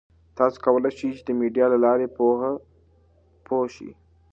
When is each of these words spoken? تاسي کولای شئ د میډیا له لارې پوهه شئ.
تاسي 0.37 0.57
کولای 0.65 0.91
شئ 0.97 1.09
د 1.27 1.29
میډیا 1.39 1.65
له 1.73 1.77
لارې 1.85 2.07
پوهه 2.17 2.51
شئ. 3.75 3.91